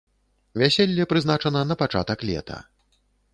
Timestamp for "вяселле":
0.61-1.05